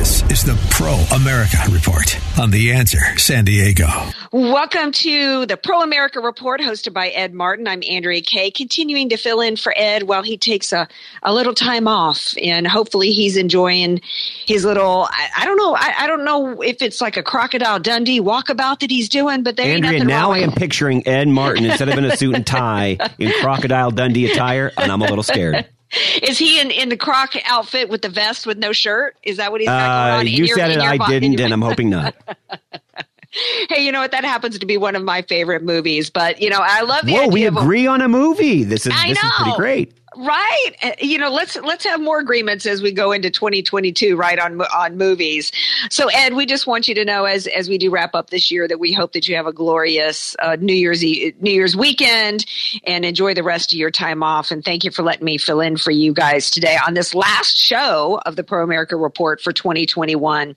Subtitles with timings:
[0.00, 3.86] This is the Pro America Report on The Answer San Diego.
[4.32, 7.68] Welcome to the Pro America Report hosted by Ed Martin.
[7.68, 10.88] I'm Andrea Kaye, continuing to fill in for Ed while he takes a,
[11.22, 12.32] a little time off.
[12.42, 14.00] And hopefully he's enjoying
[14.46, 17.78] his little, I, I don't know, I, I, don't know if it's like a Crocodile
[17.78, 21.90] Dundee walkabout that he's doing, but there Andrea, now I am picturing Ed Martin instead
[21.90, 25.66] of in a suit and tie in Crocodile Dundee attire, and I'm a little scared.
[26.22, 29.16] Is he in, in the croc outfit with the vest with no shirt?
[29.22, 30.20] Is that what he's got going on?
[30.20, 32.14] Uh, you your, said it, I didn't, and I'm hoping not.
[33.68, 34.12] hey, you know what?
[34.12, 36.10] That happens to be one of my favorite movies.
[36.10, 38.64] But you know, I love the Whoa, we agree on a movie.
[38.64, 39.28] This is I this know.
[39.28, 39.99] is pretty great.
[40.16, 40.70] Right.
[40.82, 44.60] Uh, You know, let's let's have more agreements as we go into 2022 right on
[44.60, 45.52] on movies.
[45.88, 48.50] So Ed, we just want you to know as as we do wrap up this
[48.50, 51.76] year that we hope that you have a glorious uh, New Year's e- New Year's
[51.76, 52.44] weekend
[52.84, 55.60] and enjoy the rest of your time off and thank you for letting me fill
[55.60, 59.52] in for you guys today on this last show of the Pro America Report for
[59.52, 60.56] 2021.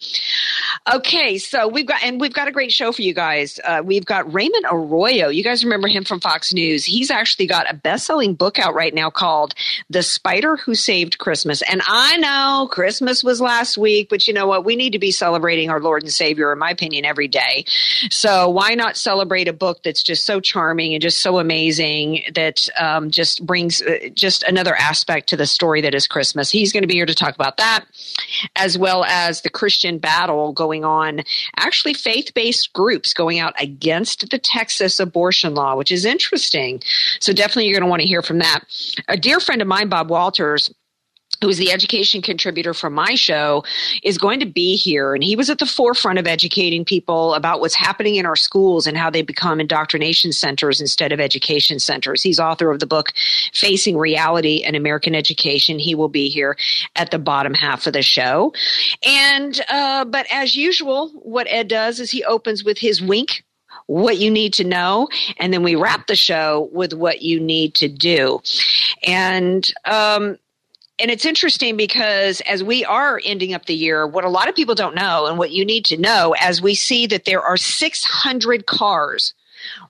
[0.94, 3.59] Okay, so we've got and we've got a great show for you guys.
[3.64, 5.30] Uh, we've got Raymond Arroyo.
[5.30, 6.84] You guys remember him from Fox News.
[6.86, 9.43] He's actually got a best-selling book out right now called
[9.90, 11.62] The Spider Who Saved Christmas.
[11.64, 14.66] And I know Christmas was last week, but you know what?
[14.66, 17.66] We need to be celebrating our Lord and Savior, in my opinion, every day.
[18.10, 22.68] So why not celebrate a book that's just so charming and just so amazing that
[22.80, 26.50] um, just brings uh, just another aspect to the story that is Christmas?
[26.50, 27.86] He's going to be here to talk about that,
[28.56, 31.24] as well as the Christian battle going on.
[31.58, 36.82] Actually, faith-based groups going out against the Texas abortion law, which is interesting.
[37.20, 38.62] So definitely, you're going to want to hear from that.
[39.08, 40.74] A dear friend of mine, Bob Walters,
[41.42, 43.66] who is the education contributor for my show,
[44.02, 45.14] is going to be here.
[45.14, 48.88] And he was at the forefront of educating people about what's happening in our schools
[48.88, 52.24] and how they become indoctrination centers instead of education centers.
[52.24, 53.12] He's author of the book
[53.54, 55.80] Facing Reality and American Education.
[55.80, 56.56] He will be here
[56.96, 58.54] at the bottom half of the show.
[59.06, 63.44] And, uh, but as usual, what Ed does is he opens with his wink
[63.88, 67.76] what you need to know, and then we wrap the show with what you need
[67.76, 68.42] to do.
[69.06, 70.38] And um,
[71.00, 74.56] and it's interesting because as we are ending up the year, what a lot of
[74.56, 77.58] people don't know, and what you need to know, as we see that there are
[77.58, 79.34] 600 cars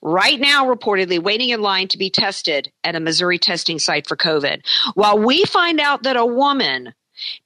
[0.02, 4.16] right now reportedly waiting in line to be tested at a Missouri testing site for
[4.16, 4.62] COVID,
[4.94, 6.94] while we find out that a woman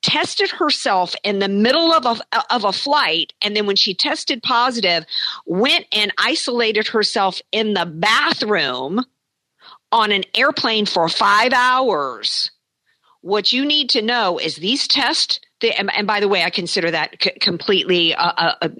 [0.01, 3.33] tested herself in the middle of a, of a flight.
[3.41, 5.05] And then when she tested positive
[5.45, 9.03] went and isolated herself in the bathroom
[9.91, 12.51] on an airplane for 5 hours.
[13.21, 16.49] What you need to know is these tests they, and, and by the way i
[16.49, 18.71] consider that c- completely a, a,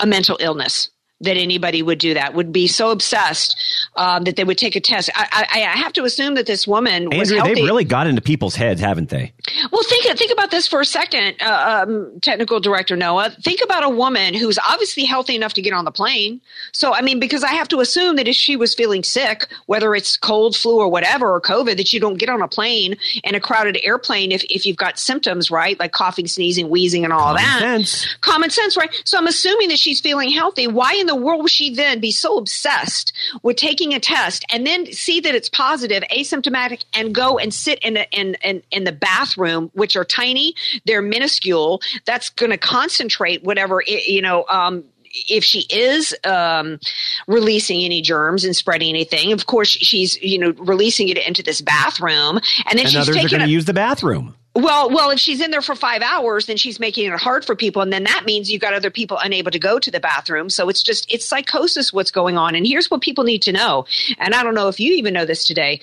[0.00, 0.90] a mental illness
[1.20, 3.56] that anybody would do that would be so obsessed
[3.96, 5.10] um, that they would take a test.
[5.14, 7.54] I, I, I have to assume that this woman was healthy.
[7.54, 9.32] they've really got into people's heads, haven't they?
[9.70, 13.30] Well, think think about this for a second, uh, um, technical director Noah.
[13.30, 16.40] Think about a woman who's obviously healthy enough to get on the plane.
[16.72, 19.94] So, I mean, because I have to assume that if she was feeling sick, whether
[19.94, 23.34] it's cold, flu, or whatever, or COVID, that you don't get on a plane in
[23.34, 27.34] a crowded airplane if if you've got symptoms, right, like coughing, sneezing, wheezing, and all
[27.34, 27.58] Common that.
[27.60, 28.16] sense.
[28.20, 28.90] Common sense, right?
[29.04, 30.66] So I'm assuming that she's feeling healthy.
[30.66, 33.12] Why in the world would she then be so obsessed
[33.42, 37.78] with taking a test and then see that it's positive, asymptomatic, and go and sit
[37.80, 40.54] in a, in, in in the bathroom, which are tiny,
[40.86, 41.80] they're minuscule.
[42.06, 44.44] That's going to concentrate whatever i- you know.
[44.48, 44.84] Um,
[45.28, 46.78] if she is um,
[47.26, 51.60] releasing any germs and spreading anything, of course she's you know releasing it into this
[51.60, 52.36] bathroom,
[52.68, 54.36] and then And she's others are going to use the bathroom.
[54.54, 57.54] Well, well, if she's in there for five hours, then she's making it hard for
[57.54, 60.50] people, and then that means you've got other people unable to go to the bathroom.
[60.50, 62.54] So it's just it's psychosis what's going on.
[62.54, 63.86] And here's what people need to know.
[64.18, 65.80] And I don't know if you even know this today,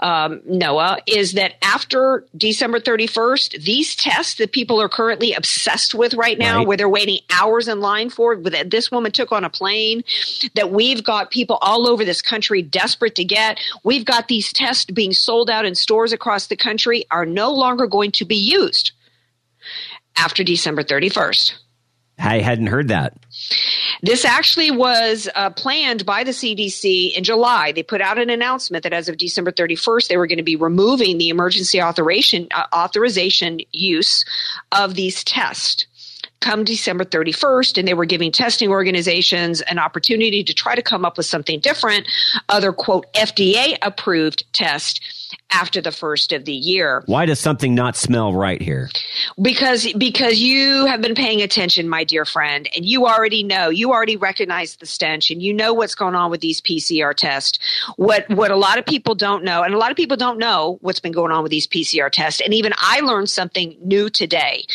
[0.00, 6.14] um, Noah, is that after December 31st, these tests that people are currently obsessed with
[6.14, 6.66] right now, Right.
[6.66, 10.04] where they're waiting hours in line for, that this woman took on a plane,
[10.54, 13.58] that we've got people all over this country desperate to get.
[13.84, 17.86] We've got these tests being sold out in stores across the country are no longer
[17.86, 18.92] going to be used
[20.16, 21.54] after December 31st.
[22.18, 23.14] I hadn't heard that.
[24.02, 27.72] This actually was uh, planned by the CDC in July.
[27.72, 30.56] They put out an announcement that as of December 31st, they were going to be
[30.56, 34.24] removing the emergency authorization uh, authorization use
[34.72, 35.86] of these tests.
[36.40, 41.04] come December 31st, and they were giving testing organizations an opportunity to try to come
[41.04, 42.06] up with something different,
[42.48, 45.00] other quote FDA approved test
[45.50, 47.02] after the first of the year.
[47.06, 48.90] Why does something not smell right here?
[49.40, 53.92] Because because you have been paying attention, my dear friend, and you already know, you
[53.92, 57.58] already recognize the stench and you know what's going on with these PCR tests.
[57.96, 60.78] What what a lot of people don't know, and a lot of people don't know
[60.80, 64.66] what's been going on with these PCR tests, and even I learned something new today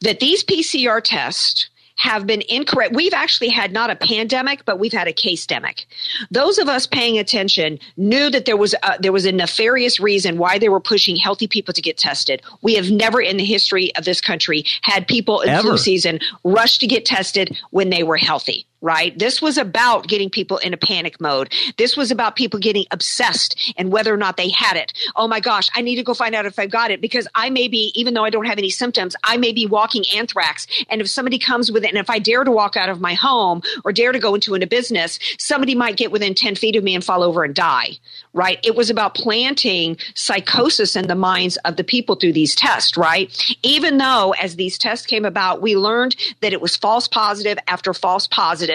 [0.00, 2.94] that these PCR tests have been incorrect.
[2.94, 5.86] We've actually had not a pandemic, but we've had a case demic.
[6.30, 10.38] Those of us paying attention knew that there was a, there was a nefarious reason
[10.38, 12.42] why they were pushing healthy people to get tested.
[12.62, 15.62] We have never in the history of this country had people in Ever.
[15.62, 19.18] flu season rush to get tested when they were healthy right?
[19.18, 21.52] This was about getting people in a panic mode.
[21.76, 24.92] This was about people getting obsessed and whether or not they had it.
[25.14, 27.50] Oh my gosh, I need to go find out if I've got it because I
[27.50, 30.66] may be, even though I don't have any symptoms, I may be walking anthrax.
[30.90, 33.14] And if somebody comes with it, and if I dare to walk out of my
[33.14, 36.84] home or dare to go into a business, somebody might get within 10 feet of
[36.84, 37.98] me and fall over and die,
[38.32, 38.58] right?
[38.62, 43.56] It was about planting psychosis in the minds of the people through these tests, right?
[43.62, 47.92] Even though as these tests came about, we learned that it was false positive after
[47.94, 48.65] false positive.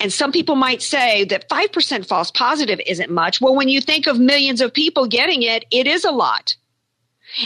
[0.00, 3.40] And some people might say that 5% false positive isn't much.
[3.40, 6.54] Well, when you think of millions of people getting it, it is a lot.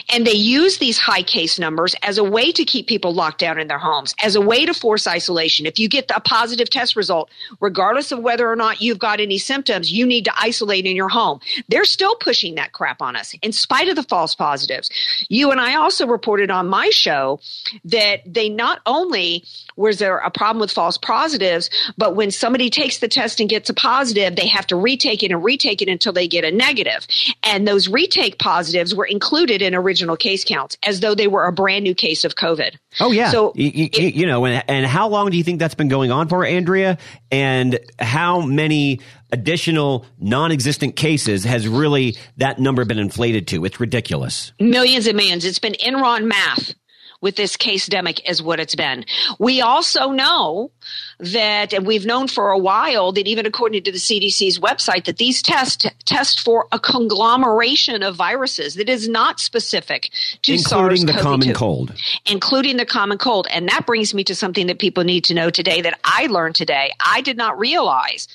[0.09, 3.59] And they use these high case numbers as a way to keep people locked down
[3.59, 5.67] in their homes, as a way to force isolation.
[5.67, 9.39] If you get a positive test result, regardless of whether or not you've got any
[9.39, 11.41] symptoms, you need to isolate in your home.
[11.69, 14.91] They're still pushing that crap on us in spite of the false positives.
[15.29, 17.41] You and I also reported on my show
[17.85, 19.45] that they not only
[19.77, 23.71] was there a problem with false positives, but when somebody takes the test and gets
[23.71, 27.07] a positive, they have to retake it and retake it until they get a negative.
[27.43, 31.53] And those retake positives were included in original case counts as though they were a
[31.53, 32.77] brand new case of COVID.
[33.01, 33.31] Oh yeah.
[33.31, 35.89] So you, you, it- you know, and, and how long do you think that's been
[35.89, 36.99] going on for, Andrea?
[37.31, 39.01] And how many
[39.33, 43.65] additional non-existent cases has really that number been inflated to?
[43.65, 44.53] It's ridiculous.
[44.59, 45.45] millions and millions.
[45.45, 46.75] It's been Enron math
[47.21, 49.05] with this case demic is what it's been.
[49.39, 50.71] We also know
[51.19, 55.19] that, and we've known for a while that even according to the CDC's website, that
[55.19, 60.11] these tests test for a conglomeration of viruses that is not specific
[60.43, 61.95] to including the SARS-CoV-2 common cold.
[62.27, 63.47] including the common cold.
[63.51, 66.55] And that brings me to something that people need to know today that I learned
[66.55, 66.93] today.
[67.01, 68.29] I did not realize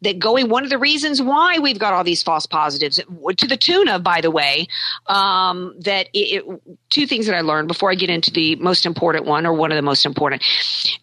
[0.00, 3.00] that going, one of the reasons why we've got all these false positives,
[3.36, 4.66] to the tune of, by the way,
[5.06, 8.86] um, that it, it, two things that I learned before I get into the most
[8.86, 10.42] important one or one of the most important.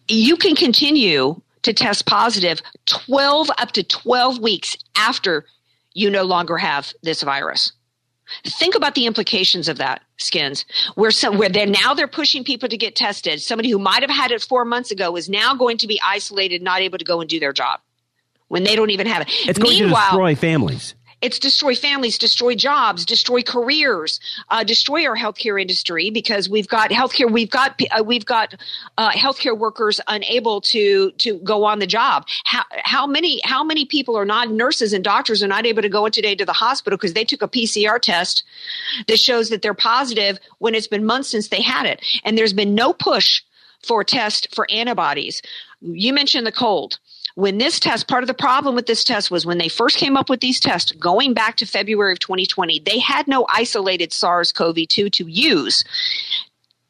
[0.08, 5.44] You can continue to test positive 12 up to 12 weeks after
[5.92, 7.72] you no longer have this virus.
[8.44, 10.64] Think about the implications of that, skins.
[10.94, 13.42] Where some where they're now they're pushing people to get tested.
[13.42, 16.62] Somebody who might have had it four months ago is now going to be isolated,
[16.62, 17.80] not able to go and do their job
[18.50, 19.28] when they don't even have it.
[19.48, 20.94] It's going to destroy families.
[21.22, 24.18] it's destroy families, destroy jobs, destroy careers,
[24.48, 28.56] uh, destroy our healthcare industry because we've got healthcare, we've got uh, we've got
[28.98, 32.26] uh, healthcare workers unable to to go on the job.
[32.44, 35.88] How how many how many people are not nurses and doctors are not able to
[35.88, 38.42] go in today to the hospital because they took a PCR test
[39.06, 42.52] that shows that they're positive when it's been months since they had it, and there's
[42.52, 43.42] been no push
[43.86, 45.40] for a test for antibodies.
[45.80, 46.98] You mentioned the cold
[47.34, 50.16] when this test, part of the problem with this test was when they first came
[50.16, 54.52] up with these tests, going back to February of 2020, they had no isolated SARS
[54.52, 55.84] CoV 2 to use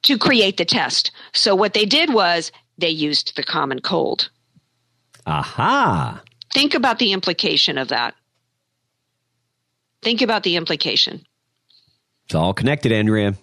[0.02, 1.10] to create the test.
[1.32, 4.30] So what they did was they used the common cold.
[5.26, 6.22] Aha.
[6.52, 8.14] Think about the implication of that.
[10.02, 11.26] Think about the implication.
[12.24, 13.34] It's all connected, Andrea.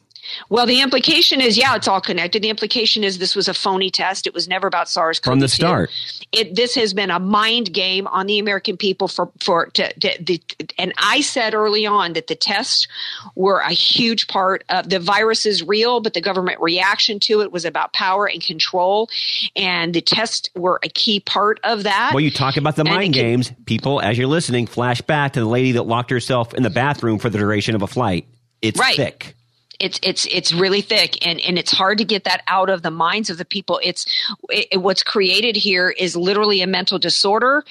[0.49, 2.41] Well, the implication is, yeah, it's all connected.
[2.41, 4.27] The implication is this was a phony test.
[4.27, 5.23] It was never about SARS-CoV-2.
[5.23, 5.89] From the start.
[6.31, 10.23] It, this has been a mind game on the American people for, for, to, to,
[10.23, 10.41] the,
[10.77, 12.87] and I said early on that the tests
[13.35, 17.51] were a huge part of the virus is real, but the government reaction to it
[17.51, 19.09] was about power and control.
[19.55, 22.11] And the tests were a key part of that.
[22.13, 23.51] Well, you talk about the mind can- games.
[23.65, 27.19] People, as you're listening, flash back to the lady that locked herself in the bathroom
[27.19, 28.27] for the duration of a flight.
[28.61, 28.95] It's Right.
[28.95, 29.35] thick.
[29.79, 32.91] It's it's it's really thick and and it's hard to get that out of the
[32.91, 33.79] minds of the people.
[33.83, 34.05] It's
[34.49, 37.63] it, what's created here is literally a mental disorder.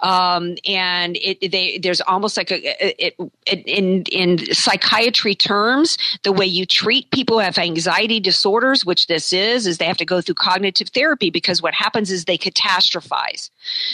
[0.00, 3.16] Um, and it they there's almost like a it,
[3.46, 9.06] it in in psychiatry terms the way you treat people who have anxiety disorders which
[9.06, 12.38] this is is they have to go through cognitive therapy because what happens is they
[12.38, 13.50] catastrophize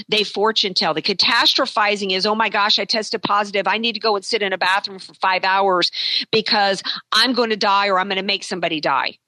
[0.09, 0.95] they fortune tell.
[0.95, 3.67] The catastrophizing is oh my gosh i tested positive.
[3.67, 5.91] I need to go and sit in a bathroom for five hours
[6.31, 6.83] because
[7.13, 9.19] i'm going to die or i'm going to make somebody die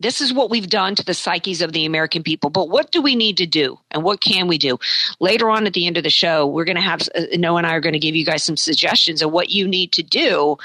[0.00, 2.48] This is what we've done to the psyches of the American people.
[2.48, 3.78] But what do we need to do?
[3.90, 4.78] And what can we do?
[5.20, 7.66] Later on at the end of the show, we're going to have, uh, Noah and
[7.66, 10.56] I are going to give you guys some suggestions of what you need to do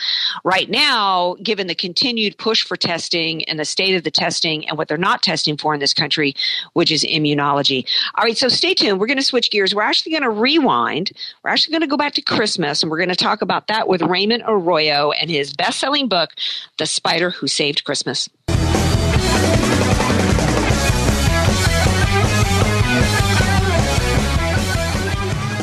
[0.45, 4.77] right now, given the continued push for testing and the state of the testing and
[4.77, 6.33] what they're not testing for in this country,
[6.73, 7.85] which is immunology.
[8.15, 8.99] All right, so stay tuned.
[8.99, 9.75] We're going to switch gears.
[9.75, 11.11] We're actually going to rewind.
[11.43, 13.89] We're actually going to go back to Christmas and we're going to talk about that
[13.89, 16.31] with Raymond Arroyo and his best selling book,
[16.77, 18.29] The Spider Who Saved Christmas.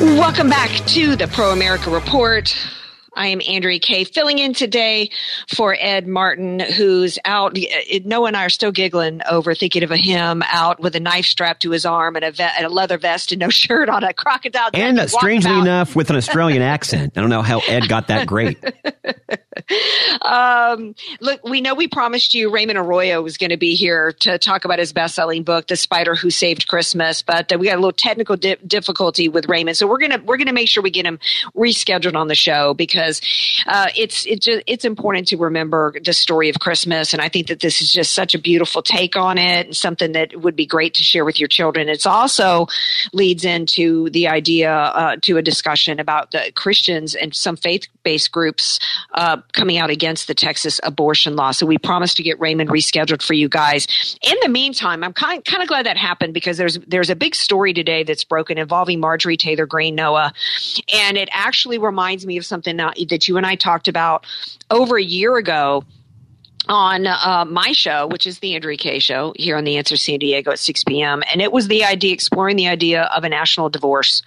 [0.03, 2.53] Welcome back to the Pro America Report.
[3.15, 5.11] I am Andrea Kaye, filling in today
[5.47, 7.57] for Ed Martin, who's out.
[8.05, 11.61] Noah and I are still giggling over thinking of him out with a knife strapped
[11.63, 14.69] to his arm and a, and a leather vest and no shirt on a crocodile.
[14.73, 17.13] And uh, strangely enough, with an Australian accent.
[17.15, 18.57] I don't know how Ed got that great.
[20.21, 24.37] um, look, we know we promised you Raymond Arroyo was going to be here to
[24.37, 27.81] talk about his best-selling book, "The Spider Who Saved Christmas," but uh, we got a
[27.81, 31.05] little technical di- difficulty with Raymond, so we're gonna we're gonna make sure we get
[31.05, 31.19] him
[31.55, 33.21] rescheduled on the show because because
[33.67, 37.47] uh, it's it just, it's important to remember the story of Christmas, and I think
[37.47, 40.65] that this is just such a beautiful take on it, and something that would be
[40.65, 41.89] great to share with your children.
[41.89, 42.67] It's also
[43.11, 48.31] leads into the idea uh, to a discussion about the Christians and some faith based
[48.31, 48.79] groups
[49.13, 51.51] uh, coming out against the Texas abortion law.
[51.51, 54.17] So we promised to get Raymond rescheduled for you guys.
[54.21, 57.35] In the meantime, I'm kind kind of glad that happened because there's there's a big
[57.35, 60.33] story today that's broken involving Marjorie Taylor Greene Noah,
[60.93, 62.77] and it actually reminds me of something
[63.09, 64.25] that you and I talked about
[64.69, 65.83] over a year ago
[66.69, 70.19] on uh, my show, which is the Andrea Kaye show here on the Answer San
[70.19, 71.23] Diego at 6 p.m.
[71.31, 74.21] And it was the idea, exploring the idea of a national divorce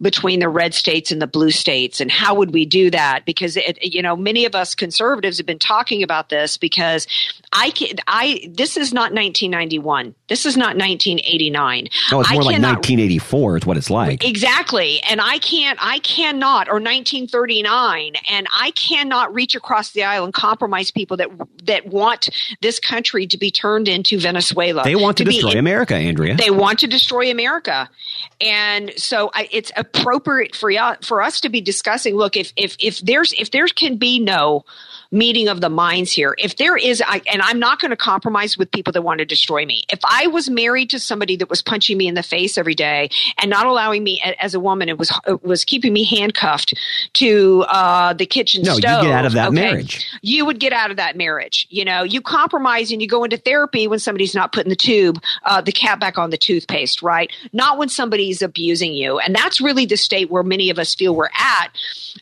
[0.00, 2.00] between the red states and the blue states.
[2.00, 3.24] And how would we do that?
[3.24, 7.06] Because, it, you know, many of us conservatives have been talking about this because
[7.52, 10.14] I can, I, this is not 1991.
[10.28, 11.88] This is not 1989.
[12.12, 14.24] Oh, it's more I like cannot, 1984 is what it's like.
[14.24, 15.00] Exactly.
[15.08, 20.34] And I can't, I cannot, or 1939, and I cannot reach across the aisle and
[20.34, 21.28] compromise people that,
[21.66, 22.28] that want
[22.60, 24.82] this country to be turned into Venezuela.
[24.84, 26.36] They want to, to destroy America, Andrea.
[26.36, 27.88] They want to destroy America.
[28.40, 33.00] And so I, it's appropriate for, for us to be discussing, look, if, if, if
[33.00, 34.64] there's, if there can be no,
[35.12, 36.34] meeting of the minds here.
[36.38, 39.24] If there is, I, and I'm not going to compromise with people that want to
[39.24, 39.84] destroy me.
[39.90, 43.10] If I was married to somebody that was punching me in the face every day
[43.38, 46.74] and not allowing me as a woman, it was was keeping me handcuffed
[47.14, 48.82] to uh, the kitchen no, stove.
[48.82, 49.54] No, you get out of that okay?
[49.54, 50.10] marriage.
[50.22, 51.66] You would get out of that marriage.
[51.70, 55.22] You know, you compromise and you go into therapy when somebody's not putting the tube,
[55.44, 57.30] uh, the cap back on the toothpaste, right?
[57.52, 59.18] Not when somebody's abusing you.
[59.18, 61.68] And that's really the state where many of us feel we're at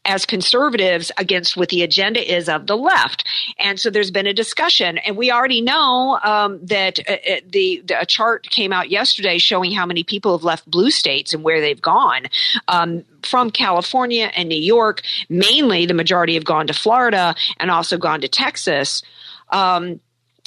[0.05, 3.27] as conservatives against what the agenda is of the left.
[3.59, 7.83] And so there's been a discussion, and we already know um, that uh, uh, the,
[7.85, 11.43] the, a chart came out yesterday showing how many people have left blue states and
[11.43, 12.27] where they've gone.
[12.69, 17.99] Um, from California and New York, mainly the majority have gone to Florida and also
[17.99, 19.03] gone to Texas.
[19.51, 20.01] Um,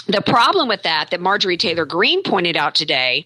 [0.08, 3.26] the problem with that, that Marjorie Taylor Greene pointed out today,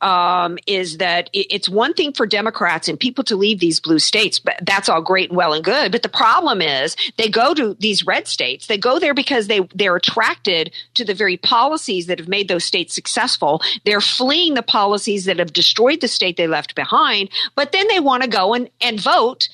[0.00, 4.38] um, is that it's one thing for Democrats and people to leave these blue states,
[4.38, 5.92] but that's all great and well and good.
[5.92, 8.66] But the problem is they go to these red states.
[8.66, 12.64] They go there because they they're attracted to the very policies that have made those
[12.64, 13.62] states successful.
[13.84, 17.30] They're fleeing the policies that have destroyed the state they left behind.
[17.54, 19.48] But then they want to go and, and vote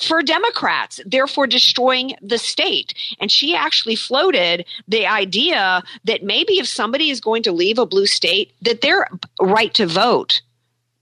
[0.00, 2.94] for Democrats, therefore destroying the state.
[3.20, 7.86] And she actually floated the idea that maybe if somebody is going to leave a
[7.86, 9.08] blue state, that their
[9.40, 10.42] right to vote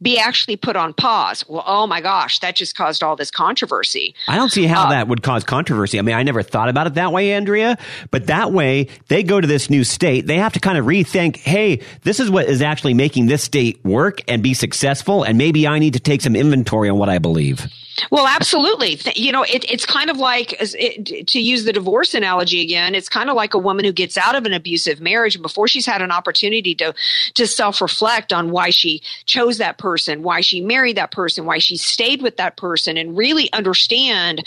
[0.00, 1.45] be actually put on pause.
[1.49, 4.14] Well, oh my gosh, that just caused all this controversy.
[4.28, 5.99] I don't see how uh, that would cause controversy.
[5.99, 7.78] I mean, I never thought about it that way, Andrea,
[8.11, 10.26] but that way they go to this new state.
[10.26, 13.85] They have to kind of rethink, hey, this is what is actually making this state
[13.85, 15.25] work and be successful.
[15.25, 17.67] And maybe I need to take some inventory on what I believe.
[18.11, 19.00] Well, absolutely.
[19.17, 23.09] You know, it, it's kind of like, it, to use the divorce analogy again, it's
[23.09, 26.02] kind of like a woman who gets out of an abusive marriage before she's had
[26.02, 26.95] an opportunity to,
[27.35, 29.88] to self reflect on why she chose that person,
[30.23, 34.45] why she married that person, why she stayed with that person, and really understand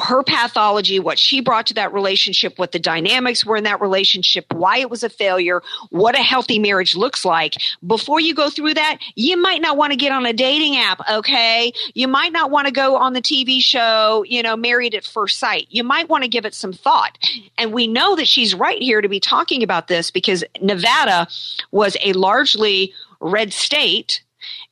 [0.00, 4.44] her pathology, what she brought to that relationship, what the dynamics were in that relationship,
[4.52, 7.54] why it was a failure, what a healthy marriage looks like.
[7.86, 11.00] Before you go through that, you might not want to get on a dating app,
[11.08, 11.72] okay?
[11.94, 15.38] You might not want to go on the TV show, you know, Married at First
[15.38, 15.68] Sight.
[15.70, 17.16] You might want to give it some thought.
[17.56, 21.28] And we know that she's right here to be talking about this because Nevada
[21.70, 24.22] was a largely red state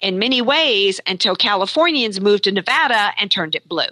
[0.00, 3.86] in many ways until Californians moved to Nevada and turned it blue.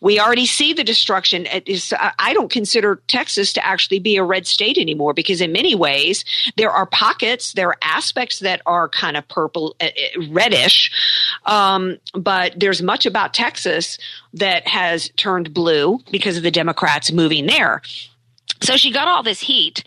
[0.00, 1.46] We already see the destruction.
[1.66, 5.74] Is, I don't consider Texas to actually be a red state anymore because, in many
[5.74, 6.24] ways,
[6.56, 10.90] there are pockets, there are aspects that are kind of purple, uh, uh, reddish,
[11.44, 13.98] um, but there's much about Texas
[14.32, 17.82] that has turned blue because of the Democrats moving there.
[18.60, 19.84] So she got all this heat.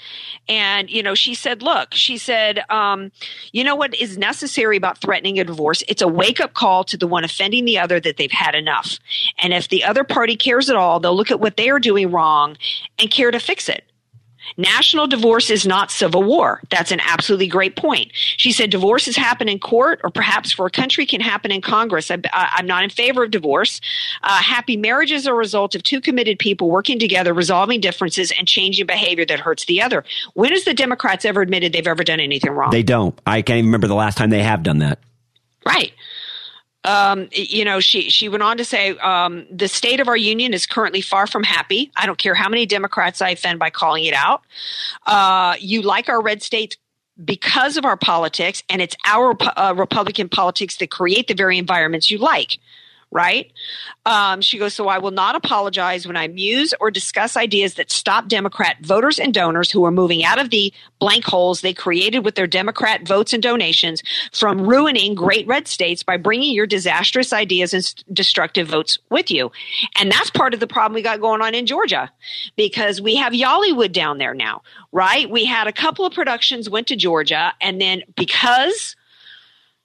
[0.48, 3.12] And, you know, she said, look, she said, um,
[3.52, 5.84] you know what is necessary about threatening a divorce?
[5.88, 8.98] It's a wake up call to the one offending the other that they've had enough.
[9.40, 12.12] And if the other party cares at all, they'll look at what they are doing
[12.12, 12.58] wrong
[13.00, 13.91] and care to fix it.
[14.58, 16.62] National divorce is not civil war.
[16.70, 18.12] That's an absolutely great point.
[18.14, 22.12] She said divorces happen in court or perhaps for a country can happen in Congress.
[22.12, 23.82] I, am not in favor of divorce.
[24.24, 28.48] Uh, happy marriage is a result of two committed people working together, resolving differences and
[28.48, 30.04] changing behavior that hurts the other.
[30.34, 32.72] When has the Democrats ever admitted they've ever done anything wrong?
[32.72, 33.18] They don't.
[33.26, 35.00] I can't even remember the last time they have done that.
[35.66, 35.94] Right
[36.84, 40.54] um, you know, she she went on to say um, the state of our union
[40.54, 41.92] is currently far from happy.
[41.96, 44.44] I don't care how many Democrats I offend by calling it out.
[45.06, 46.78] Uh, you like our red states
[47.24, 52.10] because of our politics, and it's our uh, Republican politics that create the very environments
[52.10, 52.58] you like
[53.12, 53.52] right?
[54.06, 57.92] Um, she goes, So I will not apologize when I muse or discuss ideas that
[57.92, 62.24] stop Democrat voters and donors who are moving out of the blank holes they created
[62.24, 64.02] with their Democrat votes and donations
[64.32, 69.52] from ruining great red states by bringing your disastrous ideas and destructive votes with you.
[70.00, 72.12] And that's part of the problem we got going on in Georgia
[72.56, 75.30] because we have Yollywood down there now, right?
[75.30, 78.96] We had a couple of productions went to Georgia, and then because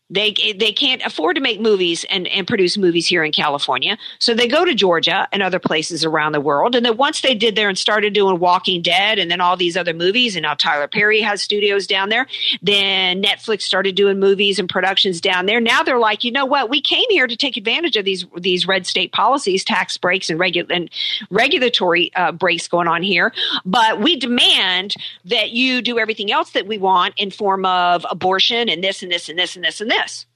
[0.09, 4.35] they they can't afford to make movies and, and produce movies here in California, so
[4.35, 6.77] they go to Georgia and other places around the world.
[6.77, 9.77] And then once they did there and started doing Walking Dead and then all these
[9.77, 12.27] other movies, and now Tyler Perry has studios down there.
[12.63, 15.61] Then Netflix started doing movies and productions down there.
[15.61, 16.71] Now they're like, you know what?
[16.71, 20.39] We came here to take advantage of these these red state policies, tax breaks, and
[20.39, 20.89] regu- and
[21.31, 23.33] regulatory uh, breaks going on here.
[23.65, 24.95] But we demand
[25.25, 29.11] that you do everything else that we want in form of abortion and this and
[29.11, 30.27] this and this and this and this this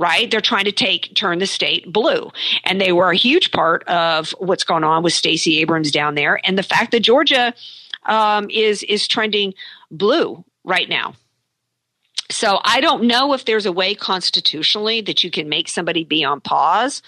[0.00, 0.30] right?
[0.30, 2.30] They're trying to take turn the state blue,
[2.64, 6.40] and they were a huge part of what's going on with Stacey Abrams down there,
[6.42, 7.52] and the fact that Georgia
[8.06, 9.52] um, is is trending
[9.90, 11.14] blue right now.
[12.30, 16.24] So I don't know if there's a way constitutionally that you can make somebody be
[16.24, 17.02] on pause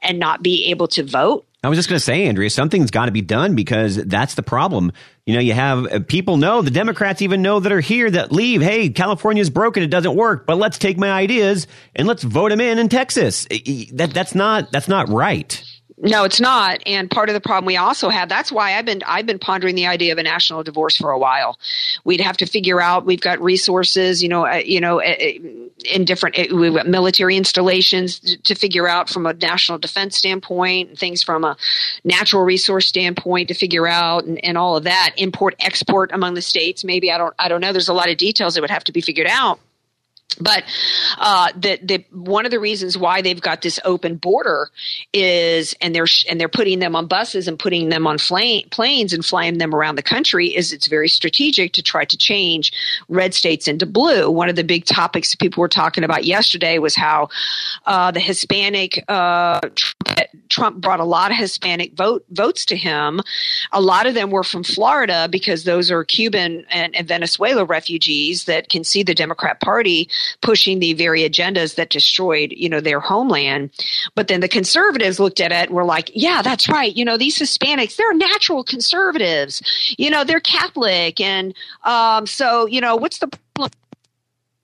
[0.00, 1.47] and not be able to vote.
[1.64, 4.44] I was just going to say, Andrea, something's got to be done because that's the
[4.44, 4.92] problem.
[5.26, 8.30] You know, you have uh, people know, the Democrats even know that are here that
[8.30, 8.62] leave.
[8.62, 9.82] Hey, California's broken.
[9.82, 11.66] It doesn't work, but let's take my ideas
[11.96, 13.46] and let's vote them in in Texas.
[13.94, 15.60] That, that's not, that's not right.
[16.00, 16.80] No, it's not.
[16.86, 19.74] And part of the problem we also have, that's why I've been I've been pondering
[19.74, 21.58] the idea of a national divorce for a while.
[22.04, 25.14] We'd have to figure out we've got resources, you know, uh, you know, uh,
[25.84, 30.96] in different uh, we've got military installations to figure out from a national defense standpoint,
[30.96, 31.56] things from a
[32.04, 36.42] natural resource standpoint to figure out and, and all of that, import export among the
[36.42, 36.84] states.
[36.84, 37.72] Maybe I don't I don't know.
[37.72, 39.58] There's a lot of details that would have to be figured out.
[40.40, 40.64] But
[41.18, 44.70] uh, the the one of the reasons why they've got this open border
[45.12, 49.24] is, and they're and they're putting them on buses and putting them on planes and
[49.24, 52.72] flying them around the country is it's very strategic to try to change
[53.08, 54.30] red states into blue.
[54.30, 57.30] One of the big topics people were talking about yesterday was how
[57.86, 59.60] uh, the Hispanic uh,
[60.48, 63.20] Trump brought a lot of Hispanic vote votes to him.
[63.72, 68.44] A lot of them were from Florida because those are Cuban and, and Venezuela refugees
[68.44, 70.08] that can see the Democrat Party
[70.40, 73.70] pushing the very agendas that destroyed, you know, their homeland.
[74.14, 76.94] But then the conservatives looked at it and were like, yeah, that's right.
[76.94, 79.62] You know, these Hispanics, they're natural conservatives.
[79.98, 81.20] You know, they're Catholic.
[81.20, 81.54] And
[81.84, 83.72] um, so, you know, what's the problem?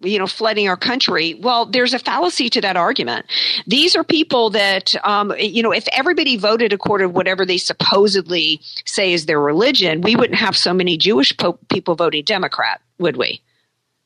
[0.05, 1.35] you know, flooding our country.
[1.35, 3.27] Well, there's a fallacy to that argument.
[3.67, 8.61] These are people that, um, you know, if everybody voted according to whatever they supposedly
[8.85, 13.17] say is their religion, we wouldn't have so many Jewish po- people voting Democrat, would
[13.17, 13.41] we?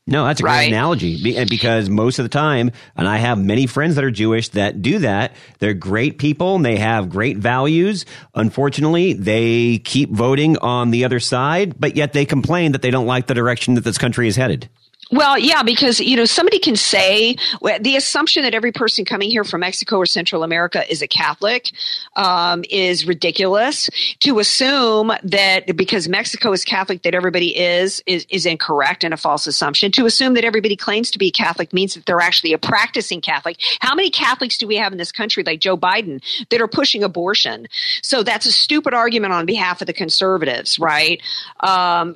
[0.08, 0.60] No, that's a right?
[0.60, 4.10] great analogy eh, because most of the time, and I have many friends that are
[4.10, 5.34] Jewish that do that.
[5.58, 8.06] They're great people and they have great values.
[8.34, 13.06] Unfortunately, they keep voting on the other side, but yet they complain that they don't
[13.06, 14.70] like the direction that this country is headed.
[15.10, 17.36] Well, yeah, because you know somebody can say
[17.80, 21.70] the assumption that every person coming here from Mexico or Central America is a Catholic
[22.14, 23.88] um, is ridiculous.
[24.20, 29.16] To assume that because Mexico is Catholic that everybody is, is is incorrect and a
[29.16, 29.90] false assumption.
[29.92, 33.56] To assume that everybody claims to be Catholic means that they're actually a practicing Catholic.
[33.80, 37.02] How many Catholics do we have in this country, like Joe Biden, that are pushing
[37.02, 37.66] abortion?
[38.02, 41.22] So that's a stupid argument on behalf of the conservatives, right?
[41.60, 42.14] Um,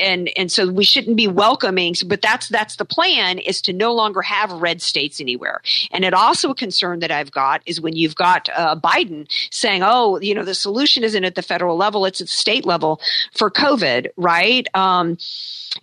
[0.00, 3.72] and and so we shouldn't be welcoming things, but that's that's the plan is to
[3.72, 5.60] no longer have red states anywhere.
[5.90, 9.82] And it also a concern that I've got is when you've got uh, Biden saying,
[9.84, 13.00] "Oh, you know, the solution isn't at the federal level; it's at the state level
[13.32, 14.66] for COVID." Right?
[14.74, 15.18] Um,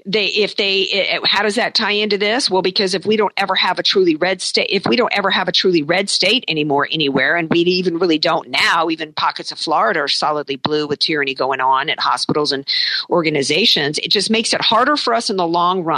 [0.06, 3.34] they if they it, how does that tie into this well because if we don't
[3.38, 6.44] ever have a truly red state if we don't ever have a truly red state
[6.48, 10.88] anymore anywhere and we even really don't now even pockets of florida are solidly blue
[10.88, 12.68] with tyranny going on at hospitals and
[13.10, 15.97] organizations it just makes it harder for us in the long run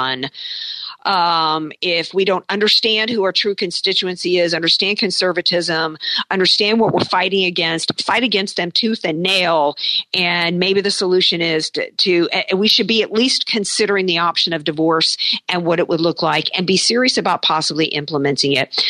[1.05, 5.97] um, if we don't understand who our true constituency is, understand conservatism,
[6.29, 9.75] understand what we're fighting against, fight against them tooth and nail,
[10.13, 14.17] and maybe the solution is to, to uh, we should be at least considering the
[14.17, 18.53] option of divorce and what it would look like, and be serious about possibly implementing
[18.53, 18.83] it.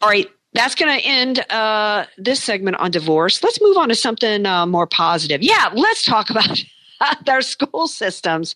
[0.00, 3.42] All right, that's going to end uh, this segment on divorce.
[3.42, 5.42] Let's move on to something uh, more positive.
[5.42, 6.62] Yeah, let's talk about
[7.26, 8.54] their school systems.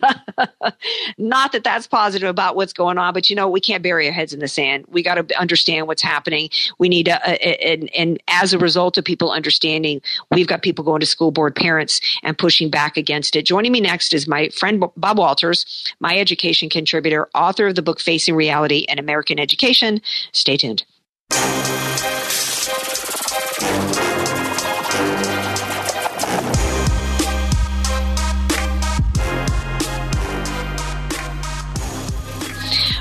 [1.18, 4.12] Not that that's positive about what's going on, but you know, we can't bury our
[4.12, 4.84] heads in the sand.
[4.88, 6.50] We got to understand what's happening.
[6.78, 10.84] We need to, uh, and, and as a result of people understanding, we've got people
[10.84, 13.42] going to school board parents and pushing back against it.
[13.42, 15.64] Joining me next is my friend Bob Walters,
[16.00, 20.00] my education contributor, author of the book Facing Reality and American Education.
[20.32, 20.84] Stay tuned.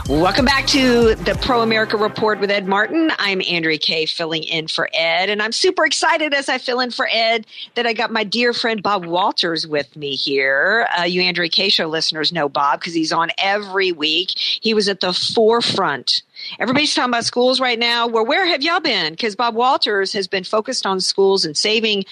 [0.10, 3.12] Welcome back to the Pro America Report with Ed Martin.
[3.20, 6.92] I'm Andrea Kaye filling in for Ed, and I'm super excited as I fill in
[6.92, 10.88] for Ed that I got my dear friend Bob Walters with me here.
[10.98, 14.32] Uh, you Andrea Kaye show listeners know Bob because he's on every week.
[14.38, 16.22] He was at the forefront
[16.60, 18.08] everybody's talking about schools right now.
[18.08, 19.14] Well, where have y'all been?
[19.14, 22.06] Because Bob Walters has been focused on schools and saving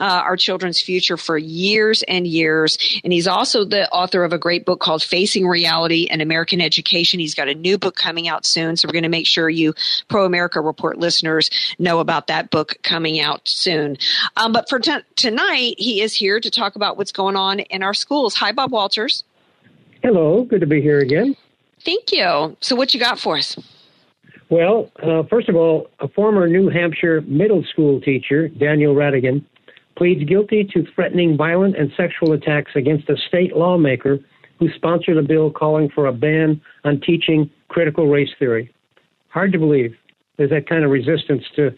[0.00, 2.78] uh, our children's future for years and years.
[3.04, 7.20] And he's also the author of a great book called Facing Reality and American Education.
[7.20, 8.76] He's got a new book coming out soon.
[8.76, 9.74] So we're going to make sure you
[10.08, 13.98] Pro America Report listeners know about that book coming out soon.
[14.36, 17.82] Um, but for t- tonight, he is here to talk about what's going on in
[17.82, 18.34] our schools.
[18.34, 19.24] Hi, Bob Walters.
[20.02, 21.36] Hello, good to be here again.
[21.84, 22.56] Thank you.
[22.60, 23.56] So, what you got for us?
[24.50, 29.44] Well, uh, first of all, a former New Hampshire middle school teacher, Daniel Radigan,
[29.96, 34.18] pleads guilty to threatening violent and sexual attacks against a state lawmaker
[34.58, 38.72] who sponsored a bill calling for a ban on teaching critical race theory.
[39.28, 39.96] Hard to believe.
[40.36, 41.70] There's that kind of resistance to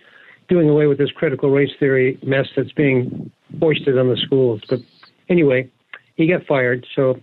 [0.49, 4.61] doing away with this critical race theory mess that's being foisted on the schools.
[4.69, 4.81] But
[5.29, 5.71] anyway,
[6.17, 6.87] he got fired.
[6.95, 7.21] So,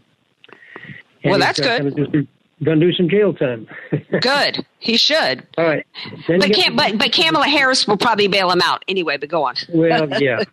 [1.24, 2.28] well, that's good
[2.64, 3.68] going to do some jail time.
[4.22, 4.66] Good.
[4.80, 5.46] He should.
[5.58, 5.86] All right.
[6.28, 9.44] Then but, can, but, but Kamala Harris will probably bail him out anyway, but go
[9.44, 9.56] on.
[9.70, 10.44] well, yeah.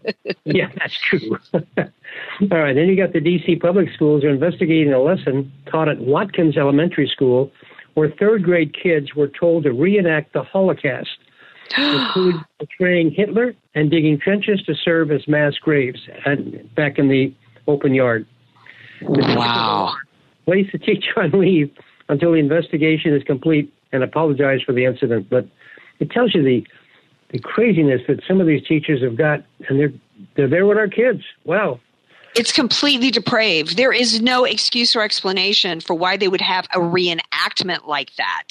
[0.45, 1.39] Yeah, that's true.
[1.55, 2.75] All right.
[2.75, 3.57] Then you got the D.C.
[3.57, 7.53] public schools are investigating a lesson taught at Watkins Elementary School
[7.95, 11.19] where third grade kids were told to reenact the Holocaust,
[11.77, 17.35] include portraying Hitler and digging trenches to serve as mass graves and back in the
[17.67, 18.25] open yard.
[19.03, 19.97] Wow.
[20.45, 21.71] Place the teacher on leave
[22.09, 25.29] until the investigation is complete and apologize for the incident.
[25.31, 25.47] But
[25.99, 26.67] it tells you the
[27.31, 29.93] the craziness that some of these teachers have got, and they're
[30.37, 31.23] they're there with our kids.
[31.45, 31.81] Wow,
[32.35, 33.77] it's completely depraved.
[33.77, 38.49] There is no excuse or explanation for why they would have a reenactment like that.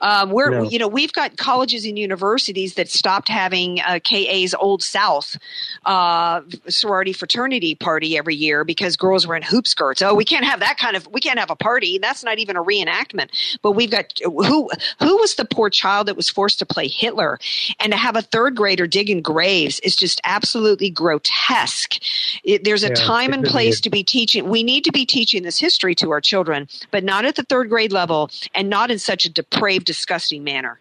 [0.00, 0.62] Um, we're, no.
[0.62, 5.36] you know, we've got colleges and universities that stopped having uh, KA's Old South
[5.84, 10.02] uh, sorority fraternity party every year because girls were in hoop skirts.
[10.02, 11.06] Oh, we can't have that kind of.
[11.12, 11.98] We can't have a party.
[11.98, 13.30] That's not even a reenactment.
[13.60, 17.38] But we've got who who was the poor child that was forced to play Hitler,
[17.80, 21.96] and to have a third grader digging graves is just absolutely grotesque.
[22.44, 22.94] It, there's a yeah.
[22.94, 24.48] time time and place to be teaching.
[24.48, 27.68] We need to be teaching this history to our children, but not at the third
[27.68, 30.80] grade level and not in such a depraved, disgusting manner.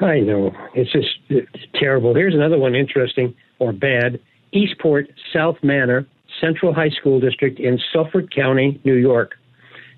[0.00, 0.52] I know.
[0.74, 2.14] It's just it's terrible.
[2.14, 4.20] Here's another one interesting or bad.
[4.52, 6.06] Eastport South Manor
[6.40, 9.34] Central High School District in Suffolk County, New York,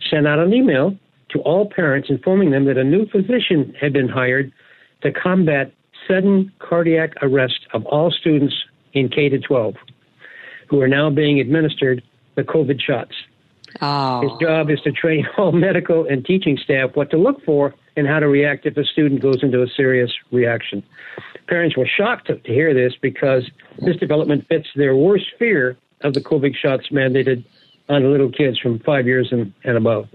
[0.08, 0.94] sent out an email
[1.30, 4.52] to all parents informing them that a new physician had been hired
[5.02, 5.72] to combat
[6.06, 8.54] sudden cardiac arrest of all students
[8.92, 9.74] in K to 12
[10.68, 12.02] who are now being administered
[12.34, 13.12] the COVID shots.
[13.80, 14.22] Oh.
[14.22, 18.06] His job is to train all medical and teaching staff what to look for and
[18.06, 20.82] how to react if a student goes into a serious reaction.
[21.48, 26.14] Parents were shocked to, to hear this because this development fits their worst fear of
[26.14, 27.44] the COVID shots mandated
[27.88, 30.08] on little kids from five years and, and above.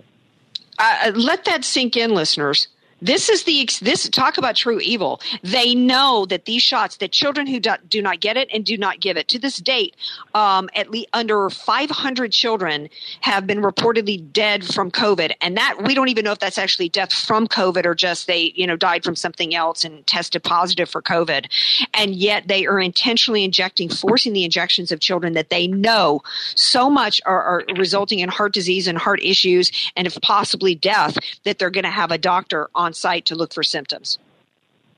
[0.80, 2.68] Uh, let that sink in, listeners
[3.04, 5.20] This is the this talk about true evil.
[5.42, 8.78] They know that these shots that children who do, do not get it and do
[8.78, 9.28] not give it.
[9.28, 9.98] To this date,
[10.34, 12.88] um, at least under 500 children
[13.20, 16.88] have been reportedly dead from COVID, and that we don't even know if that's actually
[16.88, 20.90] death from COVID or just they you know died from something else and tested positive
[20.90, 21.48] for COVID,
[21.94, 26.22] and yet they are intentionally injecting, forcing the injections of children that they know
[26.56, 31.18] so much are, are resulting in heart disease and heart issues, and if possibly death,
[31.44, 34.18] that they're going to have a doctor on site to look for symptoms.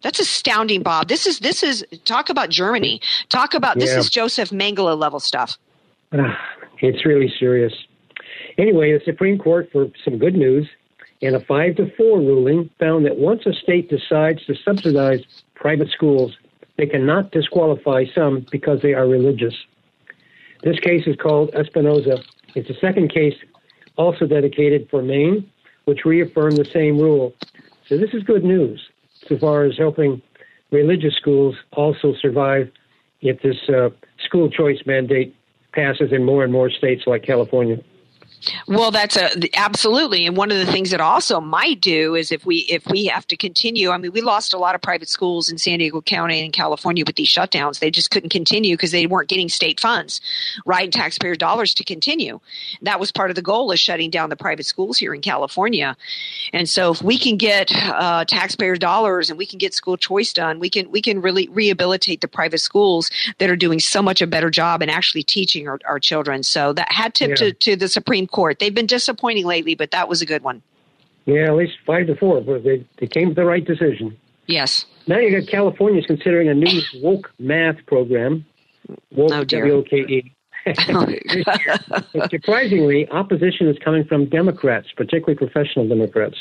[0.02, 1.08] That's astounding, Bob.
[1.08, 3.02] This is this is talk about Germany.
[3.30, 5.58] Talk about this is Joseph Mengele level stuff.
[6.14, 6.38] Ah,
[6.80, 7.74] it's really serious.
[8.58, 10.68] Anyway, the Supreme Court, for some good news,
[11.22, 15.22] in a five to four ruling, found that once a state decides to subsidize
[15.56, 16.38] private schools,
[16.78, 19.56] they cannot disqualify some because they are religious.
[20.64, 22.24] This case is called Espinoza.
[22.54, 23.36] It's the second case
[23.98, 25.50] also dedicated for Maine,
[25.86, 27.34] which reaffirmed the same rule.
[27.88, 28.82] So this is good news
[29.28, 30.22] so far as helping
[30.72, 32.72] religious schools also survive
[33.22, 33.90] if this uh,
[34.26, 35.36] school choice mandate
[35.74, 37.78] passes in more and more states like California.
[38.68, 42.46] Well, that's a absolutely, and one of the things that also might do is if
[42.46, 43.90] we if we have to continue.
[43.90, 47.04] I mean, we lost a lot of private schools in San Diego County and California
[47.06, 47.80] with these shutdowns.
[47.80, 50.22] They just couldn't continue because they weren't getting state funds,
[50.66, 52.40] right, taxpayer dollars to continue.
[52.82, 55.98] That was part of the goal of shutting down the private schools here in California.
[56.54, 60.34] And so, if we can get uh, taxpayer dollars and we can get school choice
[60.34, 64.22] done, we can we can really rehabilitate the private schools that are doing so much
[64.22, 66.44] a better job in actually teaching our, our children.
[66.44, 67.36] So that hat tip Yeah.
[67.36, 68.35] to, to the Supreme Court.
[68.60, 70.62] They've been disappointing lately, but that was a good one.
[71.26, 74.16] Yeah, at least five to four, but they, they came to the right decision.
[74.48, 74.86] Yes.
[75.08, 78.46] Now you got California's considering a new woke math program.
[79.12, 79.62] Woke, Oh, dear.
[79.68, 80.32] W-O-K-E.
[82.30, 86.38] Surprisingly, opposition is coming from Democrats, particularly professional Democrats.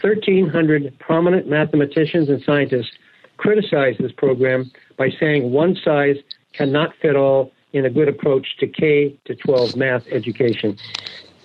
[0.00, 2.90] 1,300 prominent mathematicians and scientists
[3.36, 6.16] criticize this program by saying one size
[6.54, 10.78] cannot fit all in a good approach to K to 12 math education.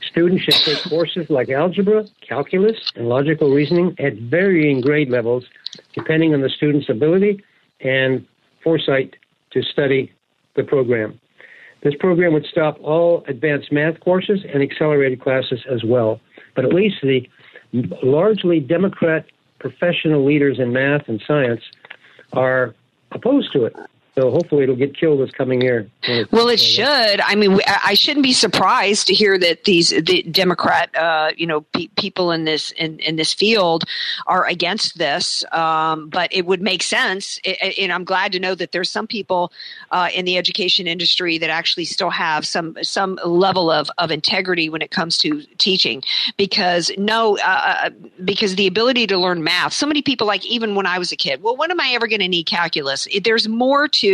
[0.02, 5.46] Students should take courses like algebra, calculus, and logical reasoning at varying grade levels,
[5.94, 7.44] depending on the student's ability
[7.82, 8.26] and
[8.64, 9.16] foresight
[9.52, 10.12] to study
[10.56, 11.20] the program.
[11.84, 16.20] This program would stop all advanced math courses and accelerated classes as well.
[16.56, 17.30] But at least the
[18.02, 19.26] largely Democrat
[19.60, 21.62] professional leaders in math and science
[22.34, 22.74] are
[23.12, 23.76] opposed to it.
[24.18, 25.92] So hopefully it'll get killed this coming year.
[26.32, 27.22] Well, it should.
[27.22, 31.62] I mean, I shouldn't be surprised to hear that these the Democrat, uh, you know,
[31.62, 33.84] pe- people in this in, in this field
[34.26, 35.46] are against this.
[35.52, 37.40] Um, but it would make sense,
[37.80, 39.52] and I'm glad to know that there's some people
[39.92, 44.68] uh, in the education industry that actually still have some some level of of integrity
[44.68, 46.02] when it comes to teaching.
[46.38, 47.92] Because no, uh,
[48.26, 49.74] because the ability to learn math.
[49.74, 52.08] So many people, like even when I was a kid, well, when am I ever
[52.08, 53.08] going to need calculus?
[53.24, 54.07] There's more to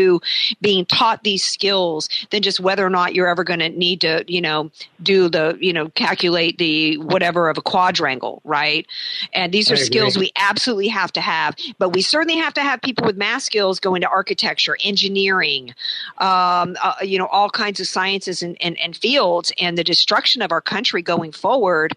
[0.62, 4.24] being taught these skills than just whether or not you're ever going to need to,
[4.28, 8.88] you know, do the, you know, calculate the whatever of a quadrangle, right?
[9.34, 12.82] And these are skills we absolutely have to have, but we certainly have to have
[12.82, 15.74] people with math skills go into architecture, engineering,
[16.18, 19.52] um, uh, you know, all kinds of sciences and, and, and fields.
[19.60, 21.94] And the destruction of our country going forward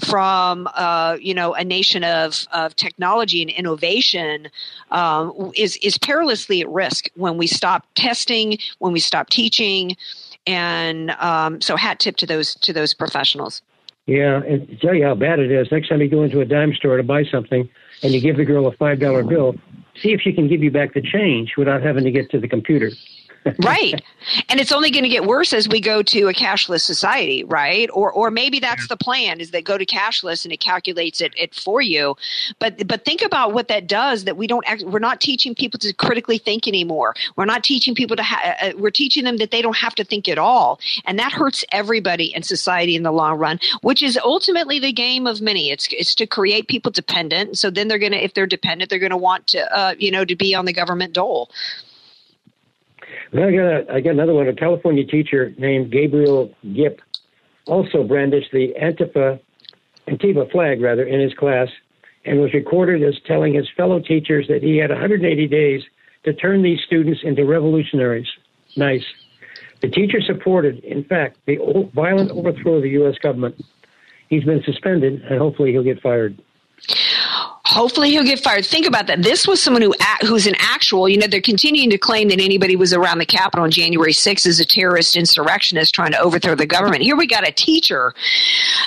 [0.00, 4.48] from uh, you know a nation of, of technology and innovation
[4.90, 9.96] um, is is perilously at risk when we stop testing, when we stop teaching,
[10.46, 13.62] and um, so hat tip to those to those professionals.
[14.06, 16.74] Yeah, and tell you how bad it is, next time you go into a dime
[16.74, 17.68] store to buy something
[18.02, 19.54] and you give the girl a $5 bill,
[20.02, 22.48] see if she can give you back the change without having to get to the
[22.48, 22.90] computer.
[23.62, 24.02] Right.
[24.48, 27.88] And it's only going to get worse as we go to a cashless society right?
[27.92, 31.32] Or or maybe that's the plan is that go to cashless and it calculates it,
[31.36, 32.16] it for you.
[32.58, 35.92] But but think about what that does that we don't we're not teaching people to
[35.92, 37.14] critically think anymore.
[37.36, 40.04] We're not teaching people to ha- uh, we're teaching them that they don't have to
[40.04, 40.80] think at all.
[41.04, 45.26] And that hurts everybody in society in the long run which is ultimately the game
[45.26, 45.70] of many.
[45.70, 47.58] It's it's to create people dependent.
[47.58, 50.10] So then they're going to if they're dependent they're going to want to uh, you
[50.10, 51.50] know to be on the government dole
[53.32, 54.48] Then I got, a, I got another one.
[54.48, 57.00] A California teacher named Gabriel Gipe
[57.66, 59.40] also brandished the Antifa,
[60.08, 61.68] Antifa flag, rather, in his class
[62.24, 65.82] and was recorded as telling his fellow teachers that he had 180 days
[66.24, 68.28] to turn these students into revolutionaries.
[68.76, 69.04] Nice.
[69.80, 71.56] The teacher supported, in fact, the
[71.94, 73.16] violent overthrow of the U.S.
[73.22, 73.60] government.
[74.28, 76.40] He's been suspended, and hopefully he'll get fired.
[77.70, 78.66] Hopefully he'll get fired.
[78.66, 79.22] Think about that.
[79.22, 81.08] This was someone who who's an actual.
[81.08, 84.44] You know, they're continuing to claim that anybody was around the Capitol on January 6th
[84.44, 87.04] is a terrorist insurrectionist trying to overthrow the government.
[87.04, 88.12] Here we got a teacher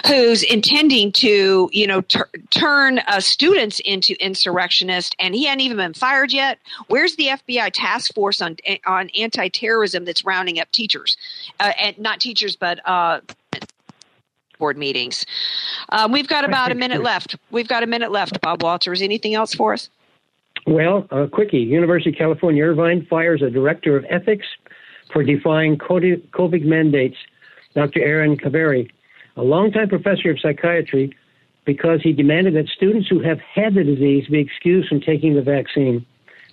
[0.06, 2.02] who's intending to, you know,
[2.50, 6.60] turn uh, students into insurrectionists, and he hadn't even been fired yet.
[6.88, 11.16] Where's the FBI task force on on anti-terrorism that's rounding up teachers,
[11.62, 13.22] uh, and not teachers, but uh,
[14.64, 15.26] board meetings.
[15.90, 17.36] Um, we've got about a minute left.
[17.52, 19.02] We've got a minute left, Bob Walters.
[19.02, 19.90] Anything else for us?
[20.66, 21.58] Well, uh, quickie.
[21.58, 24.46] University of California Irvine fires a director of ethics
[25.12, 27.18] for defying COVID mandates,
[27.76, 28.00] Dr.
[28.00, 28.90] Aaron Kheriaty,
[29.36, 31.14] a longtime professor of psychiatry,
[31.66, 35.42] because he demanded that students who have had the disease be excused from taking the
[35.42, 36.06] vaccine.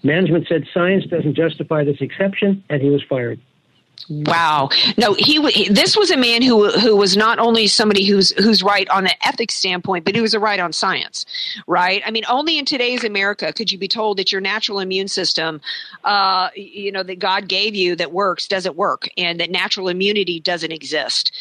[0.03, 3.41] Management said science doesn't justify this exception, and he was fired.
[4.09, 4.71] Wow.
[4.97, 8.89] No, he, this was a man who who was not only somebody who's who's right
[8.89, 11.27] on the ethics standpoint, but he was a right on science,
[11.67, 12.03] right?
[12.05, 15.61] I mean, only in today's America could you be told that your natural immune system,
[16.05, 20.41] uh, you know, that God gave you that works doesn't work, and that natural immunity
[20.41, 21.33] doesn't exist.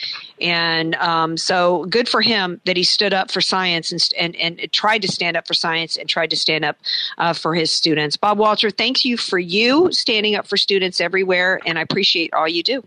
[0.41, 4.71] And um, so, good for him that he stood up for science and and, and
[4.71, 6.77] tried to stand up for science and tried to stand up
[7.17, 8.17] uh, for his students.
[8.17, 12.47] Bob Walter, thank you for you standing up for students everywhere, and I appreciate all
[12.53, 12.83] you do.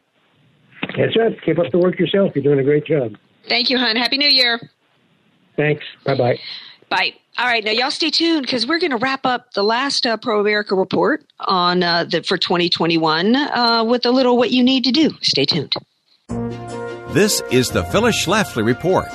[0.97, 1.37] That's right.
[1.45, 2.33] Keep up the work yourself.
[2.35, 3.17] You're doing a great job.
[3.49, 3.97] Thank you, hon.
[3.97, 4.61] Happy New Year.
[5.57, 5.85] Thanks.
[6.05, 6.39] Bye bye.
[6.89, 7.15] Bye.
[7.39, 10.19] All right, now y'all stay tuned because we're going to wrap up the last uh,
[10.19, 14.85] Pro America report on uh, the for 2021 uh, with a little what you need
[14.85, 15.11] to do.
[15.23, 15.73] Stay tuned.
[17.13, 19.09] This is the Phyllis Schlafly Report,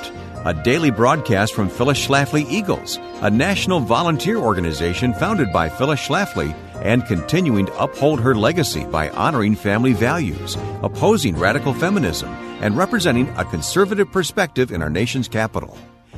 [0.44, 6.56] a daily broadcast from Phyllis Schlafly Eagles, a national volunteer organization founded by Phyllis Schlafly
[6.82, 12.28] and continuing to uphold her legacy by honoring family values, opposing radical feminism,
[12.60, 15.76] and representing a conservative perspective in our nation's capital.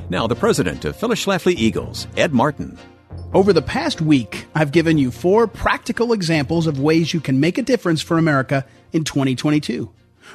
[0.09, 2.79] Now, the president of Phyllis Schlafly Eagles, Ed Martin.
[3.33, 7.59] Over the past week, I've given you four practical examples of ways you can make
[7.59, 9.91] a difference for America in 2022.